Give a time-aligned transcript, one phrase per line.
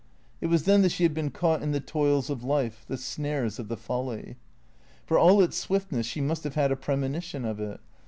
[0.41, 3.59] It was then that she had been caught in the toils of life, the snares
[3.59, 4.35] of the folly.
[5.05, 7.79] For all its swiftness, she must have had a premonition of it.